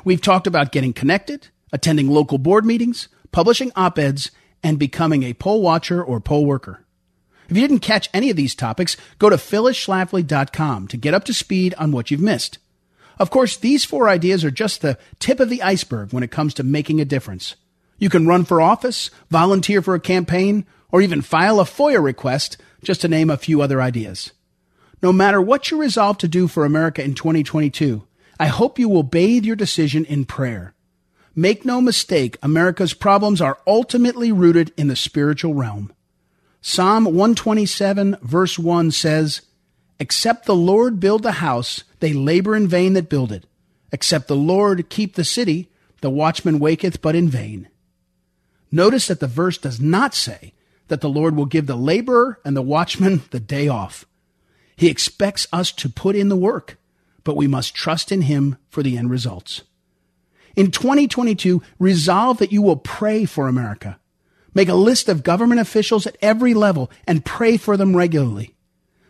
[0.05, 4.31] We've talked about getting connected, attending local board meetings, publishing op eds,
[4.63, 6.84] and becoming a poll watcher or poll worker.
[7.49, 11.33] If you didn't catch any of these topics, go to phyllisschlafly.com to get up to
[11.33, 12.57] speed on what you've missed.
[13.17, 16.53] Of course, these four ideas are just the tip of the iceberg when it comes
[16.55, 17.55] to making a difference.
[17.97, 22.57] You can run for office, volunteer for a campaign, or even file a FOIA request,
[22.83, 24.31] just to name a few other ideas.
[25.01, 28.05] No matter what you resolve to do for America in 2022,
[28.39, 30.73] I hope you will bathe your decision in prayer.
[31.35, 35.93] Make no mistake, America's problems are ultimately rooted in the spiritual realm.
[36.67, 39.43] Psalm 127 verse 1 says,
[39.99, 43.45] Except the Lord build the house, they labor in vain that build it.
[43.91, 45.69] Except the Lord keep the city,
[46.01, 47.69] the watchman waketh but in vain.
[48.71, 50.53] Notice that the verse does not say
[50.87, 54.07] that the Lord will give the laborer and the watchman the day off.
[54.75, 56.79] He expects us to put in the work,
[57.23, 59.61] but we must trust in Him for the end results.
[60.55, 63.99] In 2022, resolve that you will pray for America.
[64.55, 68.55] Make a list of government officials at every level and pray for them regularly.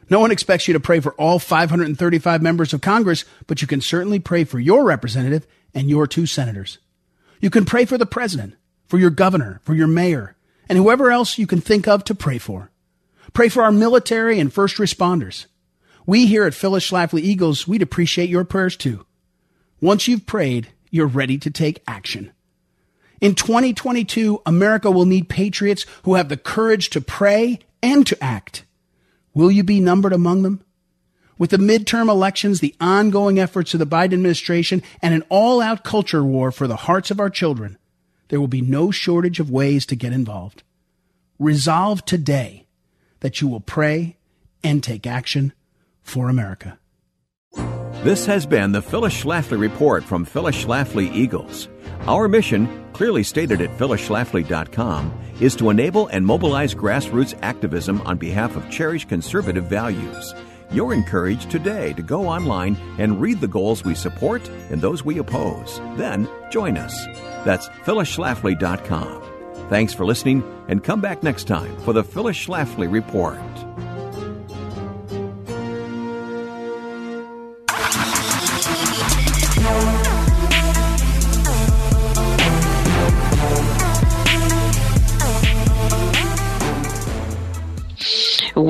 [0.10, 3.80] No one expects you to pray for all 535 members of Congress, but you can
[3.80, 6.80] certainly pray for your representative and your two senators.
[7.40, 8.56] You can pray for the president,
[8.88, 10.36] for your governor, for your mayor,
[10.68, 12.72] and whoever else you can think of to pray for.
[13.34, 15.46] Pray for our military and first responders.
[16.08, 19.06] We here at Phyllis Schlafly Eagles, we'd appreciate your prayers too.
[19.82, 22.32] Once you've prayed, you're ready to take action.
[23.22, 28.66] In 2022, America will need patriots who have the courage to pray and to act.
[29.34, 30.64] Will you be numbered among them?
[31.38, 35.84] With the midterm elections, the ongoing efforts of the Biden administration, and an all out
[35.84, 37.78] culture war for the hearts of our children,
[38.30, 40.64] there will be no shortage of ways to get involved.
[41.38, 42.66] Resolve today
[43.20, 44.18] that you will pray
[44.64, 45.52] and take action
[46.02, 46.80] for America.
[48.04, 51.68] This has been the Phyllis Schlafly Report from Phyllis Schlafly Eagles.
[52.02, 58.56] Our mission, clearly stated at phyllisschlafly.com, is to enable and mobilize grassroots activism on behalf
[58.56, 60.34] of cherished conservative values.
[60.72, 65.20] You're encouraged today to go online and read the goals we support and those we
[65.20, 65.80] oppose.
[65.96, 67.06] Then join us.
[67.46, 69.24] That's phyllisschlafly.com.
[69.70, 73.40] Thanks for listening and come back next time for the Phyllis Schlafly Report.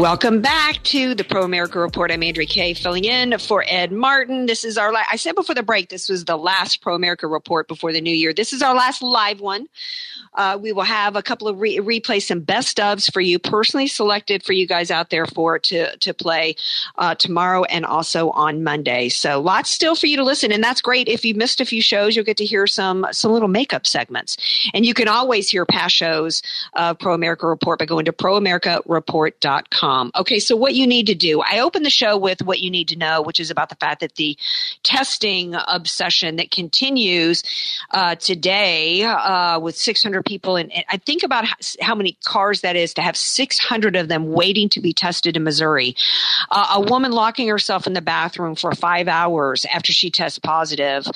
[0.06, 2.12] Welcome back to the Pro America Report.
[2.12, 4.46] I'm Andrea Kaye filling in for Ed Martin.
[4.46, 7.26] This is our, la- I said before the break, this was the last Pro America
[7.26, 8.32] Report before the new year.
[8.32, 9.68] This is our last live one.
[10.36, 13.88] Uh, we will have a couple of re- replay some best ofs for you, personally
[13.88, 16.56] selected for you guys out there for to to play
[16.98, 19.10] uh, tomorrow and also on Monday.
[19.10, 21.08] So lots still for you to listen, and that's great.
[21.08, 24.38] If you missed a few shows, you'll get to hear some some little makeup segments,
[24.74, 26.42] and you can always hear past shows
[26.74, 29.95] of Pro America Report by going to proamericareport.com.
[30.16, 32.88] Okay, so what you need to do, I opened the show with what you need
[32.90, 34.38] to know, which is about the fact that the
[34.84, 37.44] testing obsession that continues
[37.92, 40.56] uh, today uh, with 600 people.
[40.56, 44.32] And, I think about how, how, many cars that is to have 600 of them
[44.32, 45.96] waiting to be tested in Missouri.
[46.52, 51.08] Uh, a woman locking herself in the bathroom for five hours after she tests positive.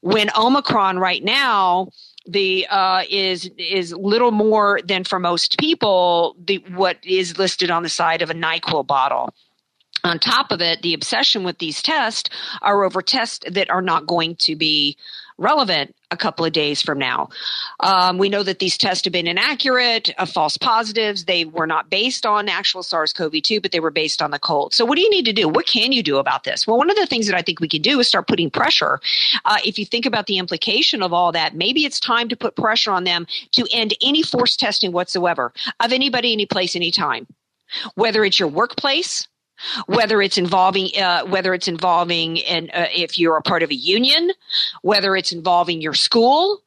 [0.00, 1.88] When Omicron right now,
[2.28, 7.82] the uh, is is little more than for most people the what is listed on
[7.82, 9.34] the side of a Nyquil bottle.
[10.04, 12.30] On top of it, the obsession with these tests
[12.62, 14.96] are over tests that are not going to be
[15.38, 17.28] relevant a couple of days from now.
[17.80, 21.24] Um, we know that these tests have been inaccurate, uh, false positives.
[21.24, 24.38] They were not based on actual SARS CoV 2, but they were based on the
[24.38, 24.74] cold.
[24.74, 25.48] So, what do you need to do?
[25.48, 26.66] What can you do about this?
[26.66, 29.00] Well, one of the things that I think we can do is start putting pressure.
[29.44, 32.56] Uh, if you think about the implication of all that, maybe it's time to put
[32.56, 37.26] pressure on them to end any forced testing whatsoever of anybody, any place, anytime.
[37.94, 39.28] Whether it's your workplace,
[39.86, 43.74] whether it's involving uh, whether it's involving and uh, if you're a part of a
[43.74, 44.30] union
[44.82, 46.62] whether it's involving your school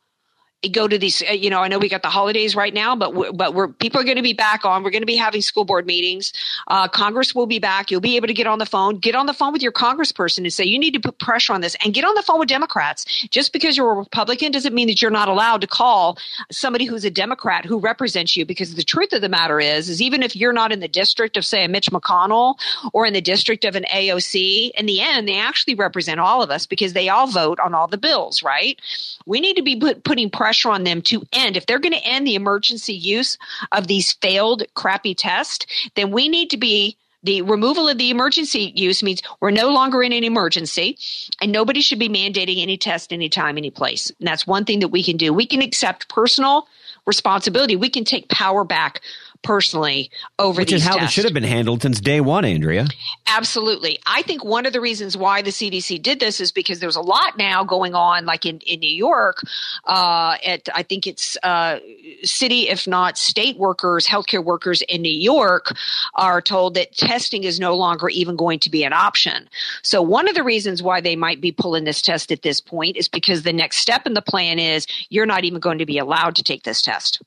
[0.69, 3.15] go to these uh, you know i know we got the holidays right now but
[3.15, 4.83] we're, but we're people are going to be back on.
[4.83, 6.33] We're going to be having school board meetings.
[6.67, 7.89] Uh, congress will be back.
[7.89, 8.97] You'll be able to get on the phone.
[8.97, 11.61] Get on the phone with your congressperson and say you need to put pressure on
[11.61, 13.05] this and get on the phone with democrats.
[13.29, 16.17] Just because you're a republican doesn't mean that you're not allowed to call
[16.51, 20.01] somebody who's a democrat who represents you because the truth of the matter is is
[20.01, 22.55] even if you're not in the district of say a mitch mcconnell
[22.93, 26.51] or in the district of an aoc in the end they actually represent all of
[26.51, 28.79] us because they all vote on all the bills right?
[29.25, 31.57] We need to be put, putting pressure on them to end.
[31.57, 33.37] If they're going to end the emergency use
[33.71, 38.73] of these failed, crappy tests, then we need to be the removal of the emergency
[38.75, 40.97] use means we're no longer in an emergency
[41.39, 44.11] and nobody should be mandating any test anytime any place.
[44.19, 45.31] And that's one thing that we can do.
[45.31, 46.67] We can accept personal
[47.05, 47.75] responsibility.
[47.75, 49.01] We can take power back
[49.43, 51.11] personally over Which these is how tests.
[51.11, 52.87] it should have been handled since day one, Andrea.
[53.27, 53.99] Absolutely.
[54.05, 57.01] I think one of the reasons why the CDC did this is because there's a
[57.01, 59.41] lot now going on, like in, in New York,
[59.85, 61.79] uh, at, I think it's uh,
[62.23, 65.73] city, if not state workers, healthcare workers in New York
[66.15, 69.47] are told that testing is no longer even going to be an option.
[69.81, 72.97] So one of the reasons why they might be pulling this test at this point
[72.97, 75.97] is because the next step in the plan is you're not even going to be
[75.97, 77.21] allowed to take this test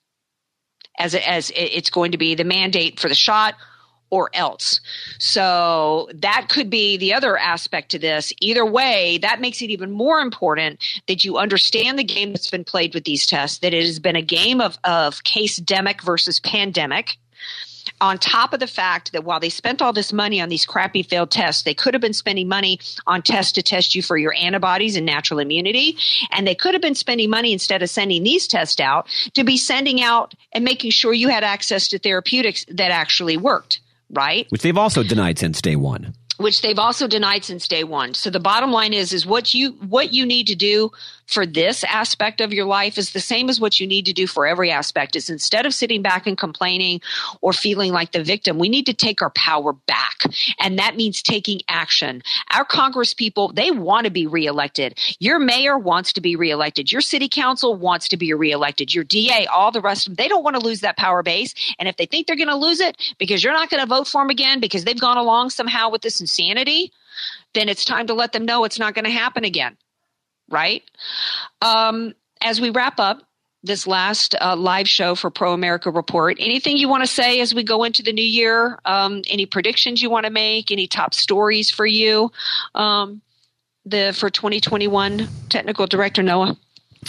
[0.99, 3.55] as as it's going to be the mandate for the shot
[4.09, 4.79] or else.
[5.19, 8.31] So that could be the other aspect to this.
[8.39, 12.63] Either way, that makes it even more important that you understand the game that's been
[12.63, 16.39] played with these tests, that it has been a game of, of case demic versus
[16.39, 17.17] pandemic
[18.01, 21.03] on top of the fact that while they spent all this money on these crappy
[21.03, 24.33] failed tests, they could have been spending money on tests to test you for your
[24.33, 25.97] antibodies and natural immunity.
[26.31, 29.57] And they could have been spending money instead of sending these tests out to be
[29.57, 33.79] sending out and making sure you had access to therapeutics that actually worked,
[34.09, 34.47] right?
[34.49, 38.13] Which they've also denied since day one which they've also denied since day one.
[38.13, 40.91] So the bottom line is, is what you what you need to do
[41.27, 44.27] for this aspect of your life is the same as what you need to do
[44.27, 45.15] for every aspect.
[45.15, 47.01] Is instead of sitting back and complaining
[47.41, 50.23] or feeling like the victim, we need to take our power back,
[50.59, 52.21] and that means taking action.
[52.51, 54.99] Our Congress people they want to be reelected.
[55.19, 56.91] Your mayor wants to be reelected.
[56.91, 58.93] Your city council wants to be reelected.
[58.93, 61.53] Your DA, all the rest of them, they don't want to lose that power base.
[61.79, 64.07] And if they think they're going to lose it because you're not going to vote
[64.07, 66.91] for them again because they've gone along somehow with this insanity,
[67.53, 69.77] then it's time to let them know it's not going to happen again.
[70.49, 70.83] Right?
[71.61, 73.23] Um, as we wrap up
[73.63, 77.53] this last uh, live show for Pro America Report, anything you want to say as
[77.53, 78.79] we go into the new year?
[78.85, 80.71] Um, any predictions you want to make?
[80.71, 82.31] Any top stories for you?
[82.75, 83.21] Um,
[83.85, 86.57] the for 2021 technical director Noah.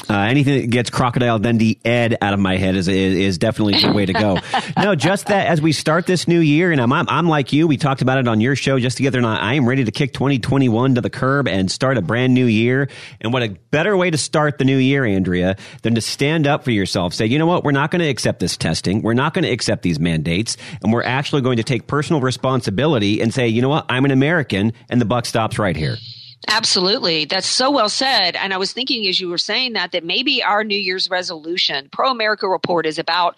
[0.08, 3.80] Uh, anything that gets Crocodile Dundee Ed out of my head is, is, is definitely
[3.80, 4.38] the way to go.
[4.76, 7.66] no, just that as we start this new year, and I'm, I'm, I'm like you,
[7.66, 10.12] we talked about it on your show just together, and I am ready to kick
[10.12, 12.88] 2021 to the curb and start a brand new year.
[13.20, 16.62] And what a better way to start the new year, Andrea, than to stand up
[16.62, 17.14] for yourself.
[17.14, 19.02] Say, you know what, we're not going to accept this testing.
[19.02, 20.56] We're not going to accept these mandates.
[20.82, 24.10] And we're actually going to take personal responsibility and say, you know what, I'm an
[24.10, 25.96] American, and the buck stops right here.
[26.48, 27.24] Absolutely.
[27.24, 28.36] That's so well said.
[28.36, 31.88] And I was thinking as you were saying that, that maybe our New Year's resolution,
[31.90, 33.36] Pro America Report, is about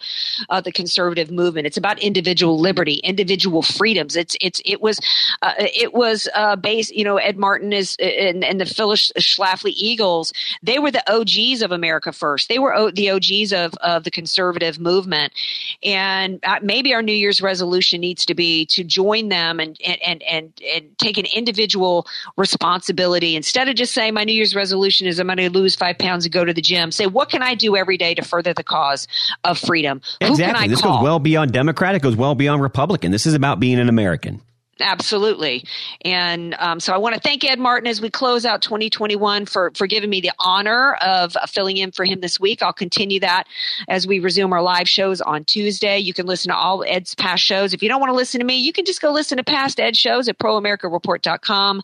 [0.49, 1.65] uh, the conservative movement.
[1.65, 4.15] It's about individual liberty, individual freedoms.
[4.15, 4.99] It's, it's, it was,
[5.41, 9.71] uh, it was uh, based, you know, Ed Martin is, and, and the Phyllis Schlafly
[9.75, 10.31] Eagles,
[10.61, 12.47] they were the OGs of America First.
[12.47, 15.33] They were o- the OGs of, of the conservative movement.
[15.83, 19.99] And uh, maybe our New Year's resolution needs to be to join them and, and,
[20.03, 22.05] and, and, and take an individual
[22.37, 22.98] responsibility
[23.35, 26.25] Instead of just saying my New Year's resolution is I'm going to lose five pounds
[26.25, 28.63] and go to the gym, say what can I do every day to further the
[28.63, 29.07] cause
[29.43, 30.01] of freedom?
[30.21, 30.67] Exactly.
[30.67, 30.97] this call?
[30.97, 31.95] goes well beyond Democrat.
[31.95, 33.11] It goes well beyond Republican.
[33.11, 34.41] This is about being an American.
[34.79, 35.65] Absolutely.
[36.05, 39.71] And um, so I want to thank Ed Martin as we close out 2021 for,
[39.75, 42.61] for giving me the honor of filling in for him this week.
[42.61, 43.45] I'll continue that
[43.87, 45.99] as we resume our live shows on Tuesday.
[45.99, 47.73] You can listen to all Ed's past shows.
[47.73, 49.79] If you don't want to listen to me, you can just go listen to past
[49.79, 51.81] Ed shows at proamericareport.com.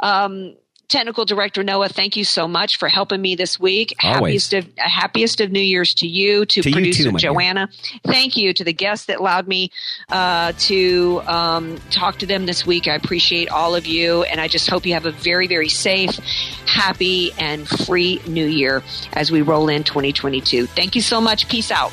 [0.00, 0.54] Um,
[0.88, 3.94] technical director Noah, thank you so much for helping me this week.
[4.02, 4.50] Always.
[4.50, 7.30] Happiest of happiest of New Year's to you, to, To you producer too, my dear.
[7.30, 7.68] Joanna.
[8.04, 9.70] Thank you to the guests that allowed me
[10.10, 12.88] uh, to um, talk to them this week.
[12.88, 16.16] I appreciate all of you, and I just hope you have a very very safe,
[16.66, 18.82] happy, and free New Year
[19.14, 20.66] as we roll in 2022.
[20.66, 21.48] Thank you so much.
[21.48, 21.92] Peace out.